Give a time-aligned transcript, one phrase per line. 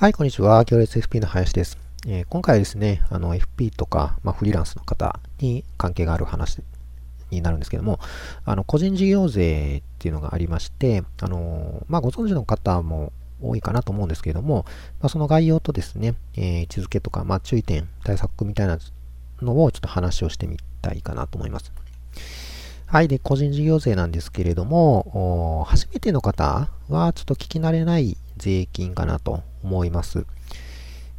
[0.00, 0.64] はい、こんにちは。
[0.64, 1.76] 行列 FP の林です。
[2.06, 6.62] えー今回はですね、あの FP とか、まあ、フリーランスの方に関係がある話
[7.32, 7.98] になるんですけども、
[8.44, 13.12] あの個人事業税っていうのがありまして、あのまあ、ご存知の方も
[13.42, 14.66] 多いかなと思うんですけども、
[15.00, 18.78] まあ、その概要とですね、えー位置づけとか、まあ、注意点、対策みたいな
[19.42, 21.72] のをちょっと話をしてみたいかなと思います。
[22.86, 23.08] はい。
[23.08, 30.26] で、個人事業税なんですけれども、初めての方はちょっと聞き慣れない税金かなと思います。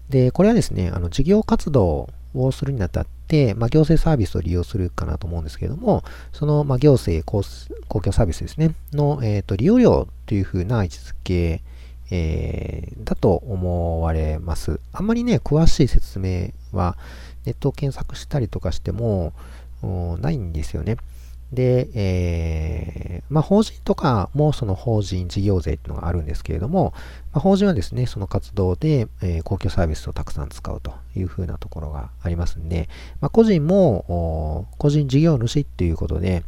[0.10, 6.04] で、これはですね、あの事業活動をするにあたって、まあ、行政サービスを利用するかなと思うんですけれども、
[6.34, 7.44] その、まあ、行政公
[7.88, 11.62] 共サービスですね、の、えー、と利用料というふうな位置づけ、
[12.12, 14.80] えーだと思われます。
[14.94, 16.96] あんまりね、詳しい説明は
[17.46, 19.34] ネットを検索したりとかしても、
[20.20, 20.98] ないんですよね。
[21.52, 26.94] で、えまあ、法人とかもその法人事業税っていうのがあるんですけれども、
[27.32, 32.90] まあ、法人はですね、その活動で、えー公共サービスをたくさん使うというふうなところがありますんで、
[33.22, 36.44] まあ、個人も個人事業主っていうことで、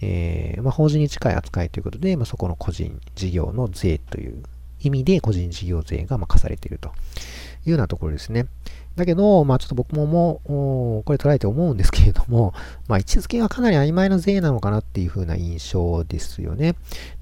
[0.00, 4.42] えーま、法人に近い扱いということで、ま、そこの個人事業の税という
[4.80, 6.92] 意味で個人事業税がま課されていると。
[7.64, 8.46] いうようなところですね。
[8.96, 12.52] だけど、まあちょっと僕ももう、これ捉えて思うんですけれども、
[12.88, 16.74] まあ位置づけがかなり曖昧な税なのかなっていう風な印象ですよね。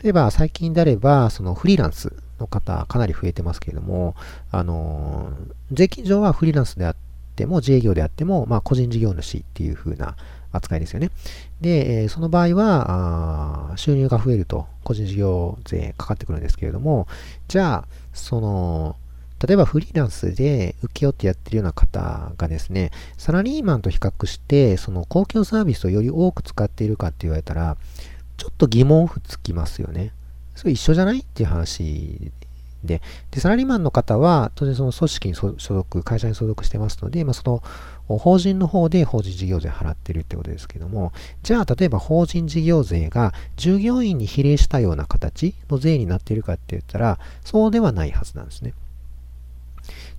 [0.02, 4.14] 例えば最近であれば、そのフリーランスの方かなり増えてますけれども、
[4.50, 5.30] あの
[5.72, 6.96] 税金上はフリーランスであっ
[7.36, 10.16] ても、自営業であっても、まあ個人事業主っていう風な
[10.52, 11.11] 扱いですよね。
[11.61, 17.06] で、えその場合は、収入が増えると、個人事業税かかってくるんですけれども、
[17.48, 18.96] じゃあ、その、
[19.46, 27.77] 例えばフリーランスで請け負ってやってるような方がですね、サラリーマンと比較して、その公共サービスをより多く使っているかって言われたら、
[28.36, 30.12] ちょっと疑問符つきますよね。
[30.55, 32.30] それ一緒じゃないっていう話
[32.84, 37.62] で、で、サラリーマンの方は、当然その組織に所属、会社に所属してますので、まあ、その
[38.18, 41.12] 法人の方で法人事業税払ってるってことですけども、
[41.42, 48.74] じゃあ、例えば法人事業税が従業員に比例したような形の税になっているかって言ったら、そうではないはずなんですね。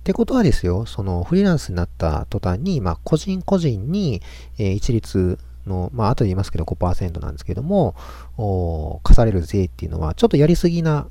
[0.02, 4.20] ってことはですよ、そのフリーランスになった途端に、まあ、個人個人に、
[4.58, 7.94] えー一律の、まあ、後で言いますけど5%なんですけども、
[9.04, 11.06] 課される税っていうのは、ちょっとやりすぎな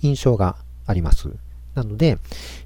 [0.00, 1.28] 印象があります。
[1.74, 2.16] なので、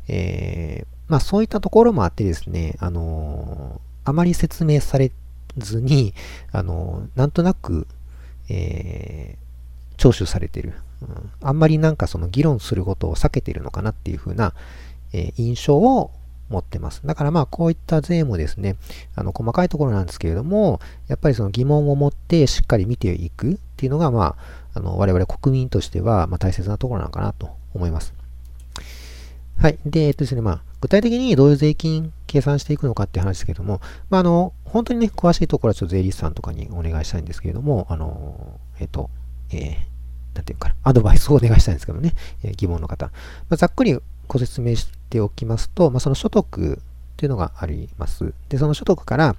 [0.06, 5.10] えーまあ、そういったところもあってですね、あのーあまり説明され
[5.58, 6.14] ずに、
[6.52, 7.88] あのーなんとなく、
[8.48, 9.46] えー
[9.96, 14.52] 聴取されてる、うんあんまりなんかその議論することを避けているのかなっていう風な、
[15.16, 16.10] え印象を
[16.48, 17.00] 持ってます。
[17.04, 18.76] だからまあこういった税もですね、
[19.14, 24.36] あの細かいところなんですけれども、やっぱりその疑問を持ってしっかり見ていくっていうのがま
[24.74, 28.14] あ、あの我々国民としてはま大切なところなのかなと思います。
[29.58, 29.78] はい。
[29.86, 39.08] で、えっとですね、まあ、具体的にどういう税金計算していくのかって話ですけども、まあ、あの、本当にね、詳しいところはちょっと税理士さんとかにお願いしたいんですけれども、あの、えっと、
[39.50, 39.76] えー、
[40.34, 42.12] なんていうかな、アドバイスをお願いしたいんですけどね、
[42.44, 43.06] えー疑問の方。
[43.06, 43.12] ま
[43.54, 43.98] あ、ざっくり
[44.28, 46.78] ご説明しておきますと、まあ、その所得
[47.16, 48.34] っていうのがあります。
[48.50, 49.36] で、その所得から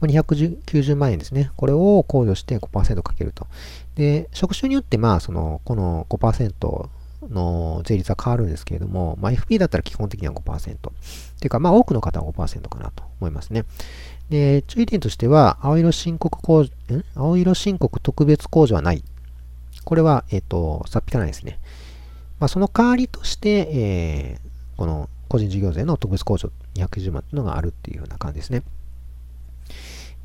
[0.00, 1.50] 290万円ですね。
[1.56, 3.48] これを控除して5%かけると。
[3.96, 6.88] で、職種によって、まあ、その、この5%
[7.28, 10.72] の税率は変わるんですけれども、まあ、FP だったら基本的には5%。
[10.74, 10.88] って
[11.44, 13.64] いうか、まあ、多くの方は5%かなと思いますね。
[14.30, 17.04] で、注意点としては、青色申告控除、ん？
[17.16, 19.02] 青色申告特別控除はない。
[19.84, 21.58] これは、えっ、と、さっぴかないですね。
[22.38, 28.62] まあ、その代わりとして、えーこの個人事業税の特別控除210万というのがあるっていうような感じですね。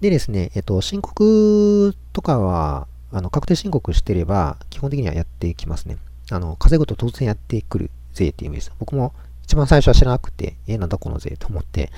[0.01, 5.97] でですね、えっ、と、申告とかは、あの、確定申告してれば、基本的にはやってきますね。
[6.31, 8.71] あの、稼ぐと突然やってくる税っていう意味です。
[8.79, 9.13] 僕も
[9.43, 11.91] 一番最初は知らなくて、え、なんだこの税と思って、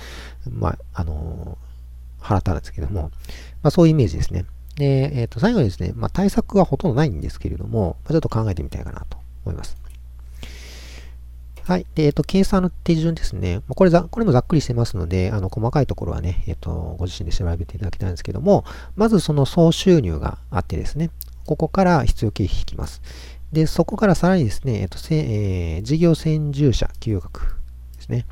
[0.49, 1.57] まあ、あの
[2.19, 3.11] 払ったんですけども、
[3.61, 4.45] まあ、そういうイメージですね。
[4.75, 9.77] で、えっ、と、最後にですね、まあ、対策はほとんどないんですけれども、まあ、ちょっと考えてみたいかなと思います。
[11.65, 11.85] はい。
[11.95, 13.61] で、えっ、と、計算の手順ですね。
[13.69, 18.65] これざ、これもざっくりしてますので、あの、細かいところはね、えっ、と、ご自身で調べていただきたいんですけども、
[18.97, 21.09] まずその総収入があってですね、
[21.45, 23.01] ここから必要経費引きます。
[23.53, 27.55] で、そこからさらにですね、えっ、と、せえー事業先住者給与額
[27.95, 28.25] ですね、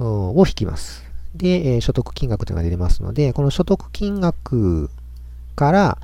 [0.00, 1.04] を引きます。
[1.36, 4.90] で、えー所得金額というのが出てますので、この所得金額
[5.54, 5.98] から、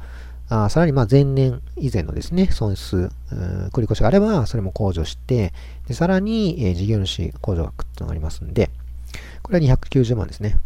[0.48, 3.10] あさらにま前年以前のですね、損失、
[3.72, 5.52] 繰り越しがあれば、それも控除して、
[5.88, 8.70] でさらに、え事業主控除額っていうのがありますんで、
[9.42, 10.58] これは290万ですね。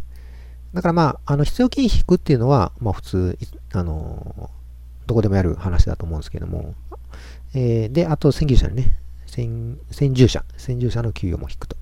[0.73, 3.37] だからまあ、あの必要経費引くっていうのは、まあ普通、
[3.73, 4.49] あの
[5.07, 6.75] どこでもやる話だと思うんですけども、
[7.53, 11.75] えーで、あと、先牛者にね、先先住者、先住者の給与も引くと。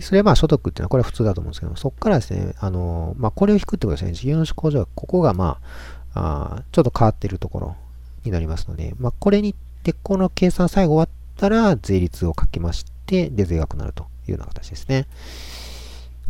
[0.00, 7.76] それはまあ所得っていうのはこれは普通だと思うんですけども、そこからですね、あの、まあこれを引くってことですね、事業主控除はここがまあ、あちょっと変わってるところ
[8.24, 15.06] になりますので、まあこれに、で、この計算最後終わったら税率をかけまして、で、税額になるというような形ですね。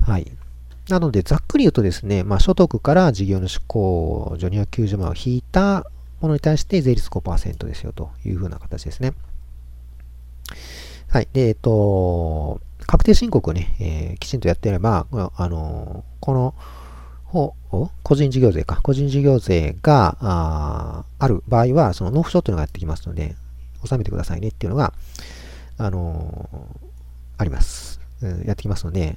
[0.02, 0.30] はい。
[0.88, 5.86] なので、ざっくり言うとですね、まあ、所得から事業主控除290万を引いた
[6.20, 9.12] ものに対して税率5%ですよというふうな形ですね。
[11.08, 11.28] はい。
[11.32, 16.54] で、えっと、確定申告をね、えー、きちんとやっていれば、あのこの、
[18.02, 23.34] 個人事業税か、個人事業税があある場合は、その納付書というのがやってきますので、
[23.82, 24.92] 納めてくださいねっていうのが、
[25.78, 26.48] あの
[27.38, 28.00] あります。
[28.44, 29.16] やってきますので、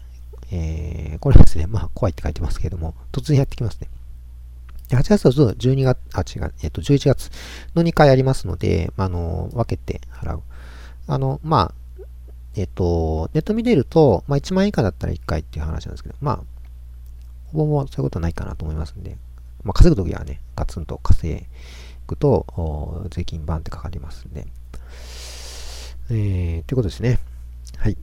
[0.52, 3.90] えー、これですね、まあ、怖いって書いてますけれども、突然やってきますね。
[4.90, 7.32] 8月と12月、あ、違う、えっ、と、11月
[7.76, 10.42] の2回ありますので、あの、分けて払う。
[11.08, 12.06] あの、まあ、
[12.56, 16.55] えっ、と、ネット見れると、まあ、1万円以下だったら1回っていう話なんですけど、まあ、
[17.56, 19.18] ぼほぼそういうことはないかなと思いますんで、
[19.64, 21.46] まあ、稼ぐときはね、ガツンと稼
[22.08, 24.46] ぐと、税金バンってかかりますんで、
[26.10, 27.20] えー、ということですね。
[27.78, 27.98] はい。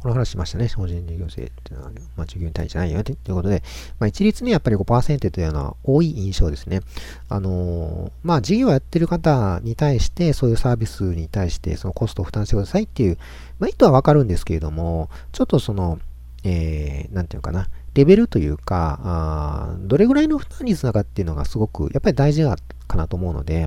[0.00, 0.68] この話しましたね。
[0.68, 3.62] 法人事業税っていうのは、まあ、従業員対じゃないよということで、
[3.98, 6.80] まあ、一律にやっぱり5%というのは多い印象ですね。
[7.28, 13.18] あのー、まあ、事業をやってる方に対して、そういうサービスに対して、そのコストを負担してくださいっていう、
[13.58, 15.98] まあ、意図はわかるんですけれども、ちょっとその、
[16.44, 22.44] えー、なんていうかな、レベルというか、あどれぐらいの負担率なのかっていうのがすごく、やっぱり大事
[22.86, 23.66] かなと思うので、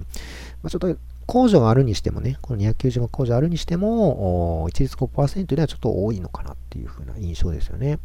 [0.61, 0.95] まあ、ちょっと
[1.27, 7.99] 控除があるにしてもね、この290万控除あるにしても、一律5%ではちょっと多いのかなっていうふうな印象ですよね。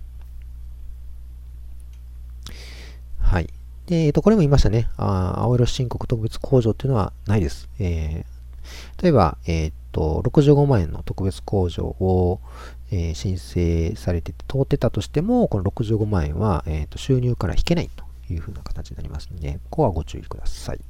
[3.21, 3.49] はい。
[3.87, 4.89] で、えっと、これも言いましたね。
[4.97, 7.69] あ青色申告特別控除っていうのはないです。
[7.79, 12.41] えー、例えば、えー、っと、65万円の特別控除を、
[12.91, 20.81] えー、申請されてて通ってたとしても、この65万円は、えー、っと収入から引けないというふうな形になりますので、ここはご注意ください。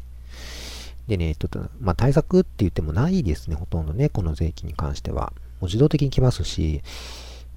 [1.08, 5.32] でね、ちょっと、まあ、対策って言ってもないですね、ほとんどね、この税金に関しては。
[5.60, 6.82] もう自動的に来ますし、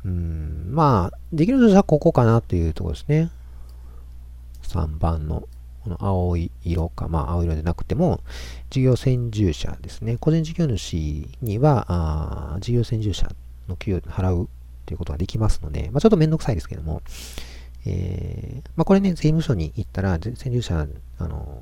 [0.04, 3.30] うん、まあ、できるとしたらここかなというところですね。
[4.64, 5.48] 3番の、
[5.84, 8.22] この青い色か、まあ、青色でなくても、
[8.70, 10.18] 事業先住者ですね。
[10.18, 13.30] 個人事業主には、あ事業先住者
[13.72, 14.50] の給与払う
[14.86, 17.02] ということができますので、まあ、ちょっとめんどくさいですけども、
[17.86, 20.88] えー、まあ、これね、税務署に行ったら、先住者、
[21.18, 21.62] あの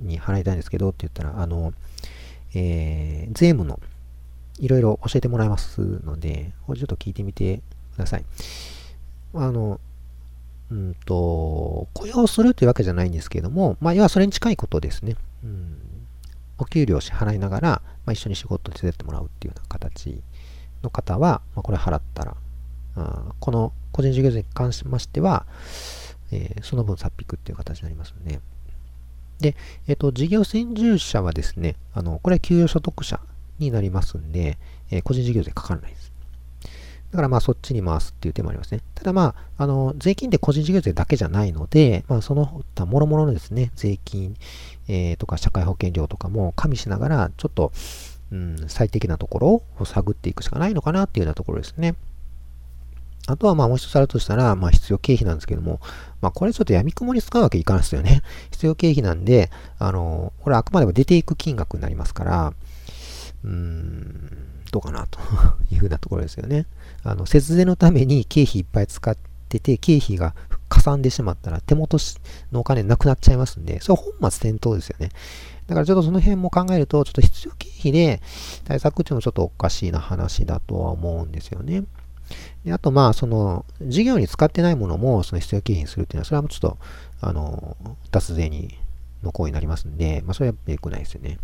[0.00, 1.72] に払いたいんですけどって言ったら、あの、
[2.54, 3.80] え、税務の
[4.58, 7.62] いろいろ教えてもらいますので、これちょっと聞いてみて
[7.94, 8.24] ください。
[9.34, 9.80] あの、
[10.70, 15.16] うんと、雇用するというわけじゃないんですけども、まあ、要はそれに近いことですね。
[15.44, 15.78] うん、
[16.58, 17.68] お給料を支払いながら、
[18.04, 20.22] まあ、一緒に仕事を手伝ってもらうっていうような形
[20.82, 22.36] の方は、まあ、これ払ったら、
[22.96, 25.46] あこの個人事業税に関しましては、
[26.30, 29.56] えー、その分さっ引くっていう形になりますので、
[29.88, 33.20] えっ、と、事業先住者はですね、あの、これは給与所得者
[33.58, 34.56] になりますんで、
[34.90, 36.12] えー、個人事業税かからないです。
[37.12, 38.80] だからまあそっちに回すっていう手もありますね。
[38.94, 44.34] ただまあ、あの、税金って個人事業税だけじゃないので、まあその他もろもろのですね、税金、
[44.88, 47.70] えー、とか社会保険料とかも加味しながら、ちょっと、
[48.32, 51.94] うん、最適なところを探っていくしかないのかなっていうようなところですね。
[53.28, 55.80] あとはまあもう一つあるとしたら、まあ必要経費なんですけども、
[56.20, 58.22] まあこれちょっと闇雲に使うわけいかないですよね。
[58.50, 62.54] 必要経費なんで、あの、これあくまでも出ていく金額になりますから、
[63.44, 64.30] うーん、
[64.72, 65.20] どうかなと
[65.70, 66.66] いうふうなところですよね。
[67.04, 69.16] あの、節税のために経費いっぱい使っ
[69.48, 70.34] てて、経費が
[70.82, 71.98] さんでしまったら手元
[72.52, 75.10] のお金なくなっちゃいますんで、それ本末転倒ですよね。
[75.66, 78.20] だからちょっとその辺も考えると、ちょっと必要経費で
[78.64, 81.84] 対策っていうのもちょっとおかしいな話だとは思うんですよね。
[82.64, 86.78] であと、まあ、その、事業に使ってないものも、その必要経費にするっていうのは、それはもうちょっと、
[87.20, 87.76] あの、
[88.10, 88.78] 脱税に、
[89.22, 91.38] の行為になりますんで、まあ、それは良くないですよね。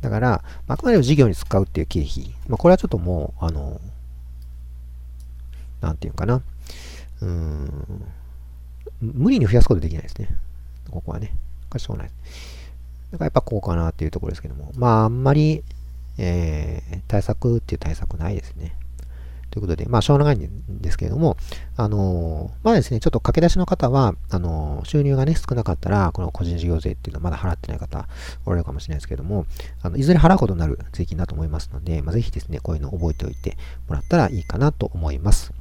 [0.00, 3.80] だから、あくまでも事業に使うっていう経費、まあ、これはちょっともう、あの、
[5.80, 6.42] なんていうかな、
[7.20, 8.04] うーん、
[9.02, 10.28] 無理に増やすことできないですね。
[10.90, 11.34] ここはね。
[11.68, 12.12] これしょうがない。
[13.12, 15.62] だからやっぱこうかなっていうところですけども、まあ、あんまり、
[16.18, 18.76] えー、対策っていう対策ないですね。
[19.50, 21.36] ということで、まあ、しょうがないんですけれども、
[21.76, 28.08] あの、まあですね、ちょっと駆け出しの方は、あの、収入がね、少なかったら、この個人事業税っていうのはまだ払ってない方、
[28.46, 29.44] おられるかもしれないですけれども、
[29.82, 35.52] あのいずれ払うことになる税金だと思いますので、まあ、ぜひですね、こういうのを覚えておいてもらったらいいかなと思います。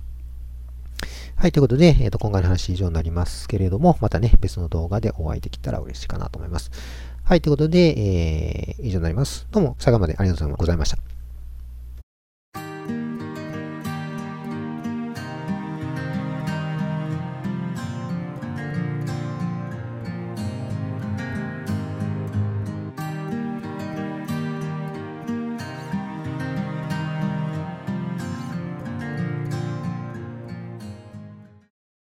[1.41, 6.69] はい、ということで、えー、と今回の話以上になりますけれども、またね、別の動画でお会いできたら嬉しいかなと思います。
[7.23, 9.47] はい、ということで、えー、以上になります。
[9.49, 11.10] どうも最後までありがとうございました。